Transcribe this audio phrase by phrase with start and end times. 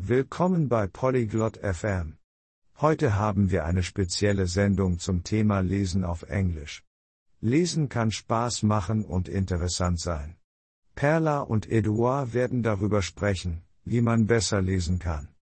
[0.00, 2.18] Willkommen bei Polyglot FM.
[2.76, 6.84] Heute haben wir eine spezielle Sendung zum Thema Lesen auf Englisch.
[7.40, 10.36] Lesen kann Spaß machen und interessant sein.
[10.94, 15.34] Perla und Eduard werden darüber sprechen, wie man besser lesen kann.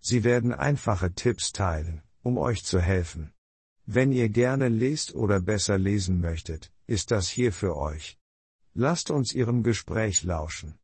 [0.00, 3.34] Sie werden einfache Tipps teilen, um euch zu helfen.
[3.84, 8.18] Wenn ihr gerne lest oder besser lesen möchtet, ist das hier für euch.
[8.72, 10.78] Lasst uns ihrem Gespräch lauschen.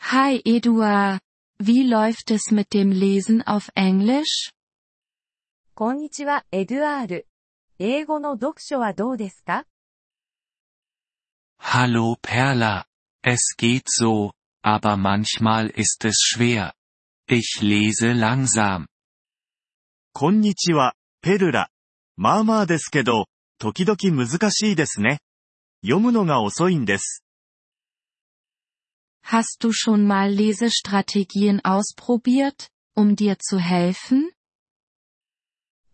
[0.00, 1.18] Hi Eduard.
[1.60, 4.50] Wie läuft es mit dem Lesen auf Englisch?
[5.76, 7.28] こんにちは、エドゥアール。
[7.78, 9.64] 英語の読書はどうですか
[11.60, 12.86] Hallo Perla.
[13.22, 14.32] Es geht so,
[14.64, 16.72] aber manchmal ist es schwer.
[17.28, 18.86] Ich lese langsam.
[20.12, 21.70] こんにちは、ペルラ。
[22.16, 23.26] まあまあですけど、
[23.58, 25.20] 時々難しいですね。
[25.82, 27.23] 読むのが遅いんです。
[29.23, 34.31] Hast du schon mal Lesestrategien ausprobiert, um dir zu helfen?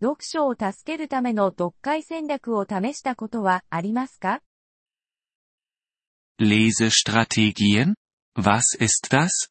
[0.02, 4.42] 読書を助けるための読解戦略を試したことはありますか
[6.40, 7.96] Lesestrategien?
[8.36, 9.50] Was ist das?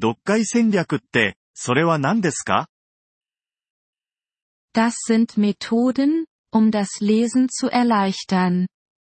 [0.00, 2.68] 読解戦略って、それは何ですか
[4.72, 8.68] Das sind Methoden, um das Lesen zu erleichtern.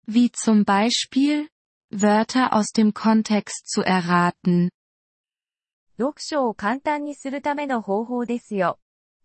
[0.07, 1.49] Wie zum Beispiel,
[1.95, 4.71] Wörter aus dem Kontext zu erraten.
[5.99, 8.79] 読書を簡単にするための方法ですよ。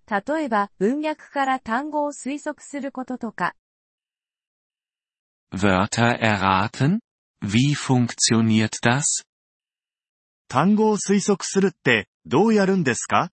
[0.07, 3.55] 例えば、文脈から単語を推測することとか、
[5.51, 6.99] Wörter erraten?
[7.41, 9.23] Wie funktioniert das?
[10.47, 13.31] 単語を推測するって、どうやるんですか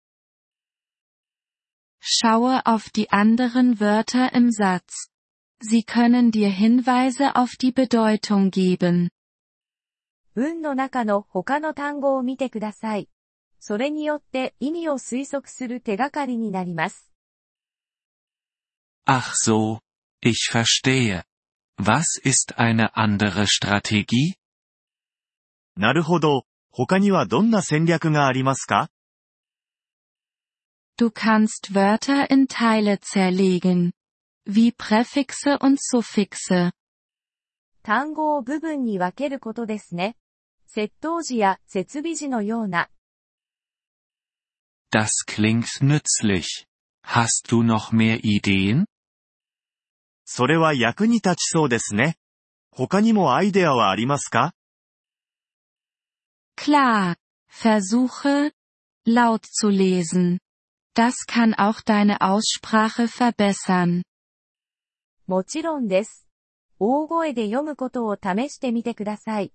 [2.00, 5.08] Schaue auf die anderen Wörter im Satz.
[5.60, 9.10] Sie können dir Hinweise auf die Bedeutung geben.
[10.37, 13.09] 文の中の他の単語を見てください。
[13.59, 17.11] それによって意味を推測する手がかりになります。
[19.07, 19.79] Ach so,
[20.21, 21.23] ich verstehe.
[21.79, 24.35] Was ist eine andere Strategie?
[25.75, 26.43] なるほど。
[26.69, 28.91] 他にはどんな戦略がありますか
[30.99, 33.93] Du kannst Wörter in Teile zerlegen.
[34.45, 36.73] Wie Präfixe und Suffixe.
[37.81, 40.15] 単語を部分に分けることですね。
[40.67, 42.89] 接頭詞や設備詞のような、
[44.91, 46.65] Das klingt nützlich.
[47.03, 48.85] Hast du noch mehr Ideen?
[50.25, 52.17] それは役に立ちそうですね。
[52.71, 54.53] 他にもアイデアはありますか
[56.57, 57.15] Klar.
[57.49, 58.51] Versuche,
[59.05, 60.39] laut zu lesen.
[60.93, 64.03] Das kann auch deine Aussprache verbessern.
[65.27, 66.27] もちろんです。
[66.79, 69.51] 大声で読むことを試してみてください。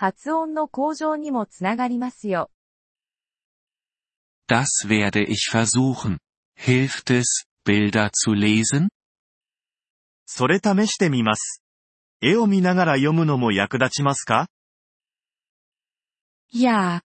[0.00, 2.52] 発音の向上にもつながりますよ。
[4.48, 6.18] Das werde ich versuchen.
[6.56, 8.90] Hilft es, Bilder zu lesen?
[10.24, 11.64] それ試してみます。
[12.20, 14.46] 絵を見ながら読むのも役立ちますか
[16.54, 17.00] Ja.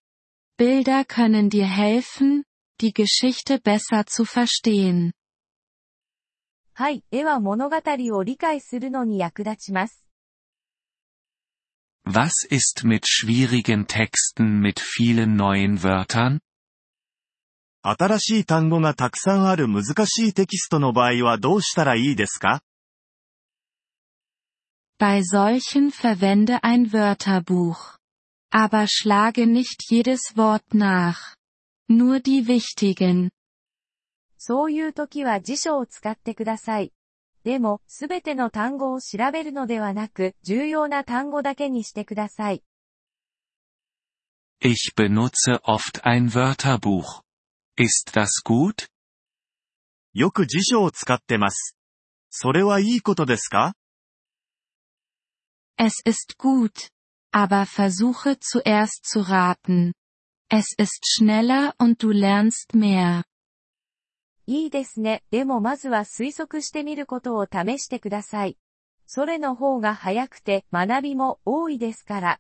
[0.59, 2.43] Bilder können dir helfen,
[2.79, 5.13] die Geschichte besser zu verstehen.
[6.75, 7.77] はい、絵は物語
[8.15, 10.02] を理解するのに役立ちます。
[12.04, 16.40] Was ist mit schwierigen Texten mit vielen neuen Wörtern?
[17.82, 22.60] 新しい単語がたくさんある難しいテキストの場合はどうしたらいいですか
[24.98, 27.98] Bei solchen verwende ein Wörterbuch.
[28.50, 31.36] Aber schlage nicht jedes Wort nach.
[31.88, 33.30] Nur die wichtigen.
[34.38, 36.92] そういう時は辞書を使ってください。
[37.43, 42.63] でも、すべての単語を調べるのではなく、重要な単語だけにしてください。
[44.61, 47.21] Ich benutze oft ein Wörterbuch.
[47.77, 48.87] Ist das gut?
[50.13, 51.75] よく辞書を使ってます。
[52.29, 53.73] それはいいことですか
[55.77, 56.91] Es ist gut.
[57.31, 59.93] Aber versuche zuerst zu raten.
[60.49, 63.23] Es ist schneller und du lernst mehr.
[64.45, 65.23] いいですね。
[65.31, 68.57] でもまずは推測してみることを試してください。
[69.05, 72.39] それの方が早くて学びも多いですから。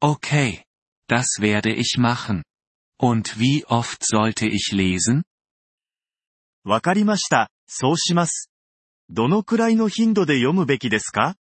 [0.00, 0.64] Okay.
[1.08, 2.42] Das werde ich machen.
[3.00, 5.24] Und wie oft sollte ich lesen?
[6.64, 7.50] わかりました。
[7.66, 8.50] そうします。
[9.10, 11.36] どのくらいの頻度で読むべきですか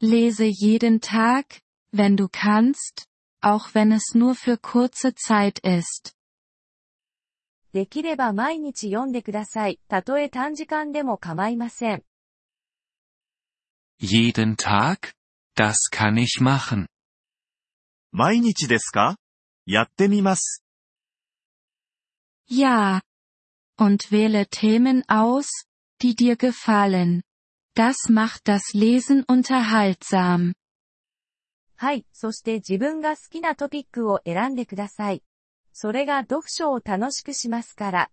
[0.00, 1.60] Lese jeden Tag,
[1.92, 3.06] wenn du kannst,
[3.42, 6.17] auch wenn es nur für kurze Zeit ist.
[7.72, 9.78] できれば毎日読んでください。
[9.88, 12.02] たとえ短時間でも構いません。
[14.00, 15.12] Jeden Tag?
[15.56, 16.86] Das kann ich machen.
[18.12, 19.16] 毎日ですか
[19.66, 20.62] やってみます。
[22.48, 23.02] Ja.
[23.76, 25.66] Und wähle Themen aus,
[26.00, 27.22] die dir gefallen.
[27.74, 30.54] Das macht das Lesen unterhaltsam.
[31.76, 35.22] はい、そして自分が好きなトピックを選んでください。
[35.72, 38.10] それが読書を楽しくしますから。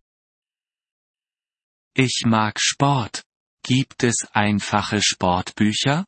[1.97, 3.23] Ich mag Sport.
[3.63, 6.05] Gibt es einfache Sportbücher?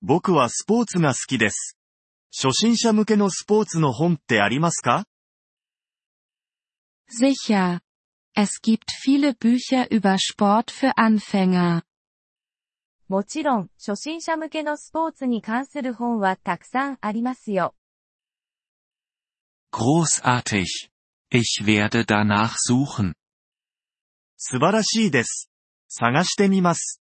[0.00, 1.76] 僕はスポーツが好きです。
[2.34, 5.04] 初心者向けのスポーツの本ってありますか
[7.08, 7.80] Sicher.
[8.34, 11.82] Es gibt viele Bücher über Sport für Anfänger.
[13.06, 17.74] もちろん、初心者向けのスポーツに関する本はたくさんありますよ。
[19.73, 20.89] Großartig.
[21.31, 23.13] Ich werde danach suchen.
[24.37, 25.49] 素晴らしいです。
[25.89, 27.01] 探してみます。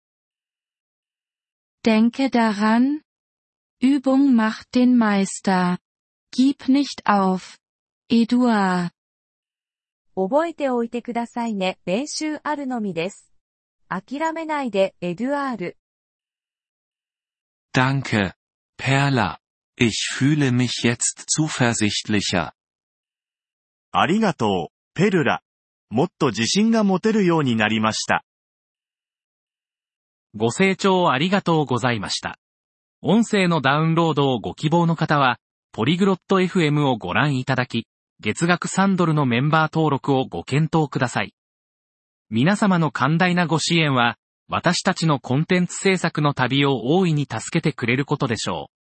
[1.85, 3.03] Denke daran.
[3.81, 5.79] Übung macht den Meister.
[6.33, 7.59] Gib nicht auf.
[8.11, 8.91] Eduard.
[10.17, 11.79] 覚えておいてくださいね。
[11.85, 13.33] 練習あるのみです。
[13.89, 15.77] 諦めないで、エドゥアール。
[17.73, 18.33] Danke,
[18.79, 19.39] Perla.
[19.79, 22.53] Ich fühle mich jetzt zuversichtlicher.
[23.94, 25.42] ありがとう、ペルラ。
[25.90, 28.24] もっと自信が持てるようになりました。
[30.34, 32.40] ご清聴ありがとうございました。
[33.02, 35.40] 音声のダウンロードをご希望の方は、
[35.74, 37.86] ポリグロット FM をご覧いただき、
[38.22, 41.34] 月額3ドルのメンバー登録をご検討ください。
[42.30, 44.16] 皆様の寛大なご支援は、
[44.48, 48.81] 私たちのコンテンツ制作の旅を大いに助けてくれることでしょう。